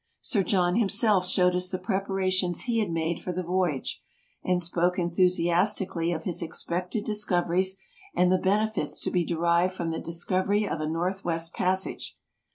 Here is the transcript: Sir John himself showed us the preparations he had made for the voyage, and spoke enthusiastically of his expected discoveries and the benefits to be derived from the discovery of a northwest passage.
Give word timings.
Sir 0.23 0.41
John 0.41 0.77
himself 0.77 1.27
showed 1.27 1.53
us 1.55 1.69
the 1.69 1.77
preparations 1.77 2.61
he 2.61 2.79
had 2.79 2.89
made 2.89 3.19
for 3.21 3.31
the 3.31 3.43
voyage, 3.43 4.01
and 4.43 4.59
spoke 4.59 4.97
enthusiastically 4.97 6.11
of 6.11 6.23
his 6.23 6.41
expected 6.41 7.05
discoveries 7.05 7.77
and 8.15 8.31
the 8.31 8.39
benefits 8.39 8.99
to 9.01 9.11
be 9.11 9.23
derived 9.23 9.75
from 9.75 9.91
the 9.91 9.99
discovery 9.99 10.67
of 10.67 10.81
a 10.81 10.87
northwest 10.89 11.53
passage. 11.53 12.17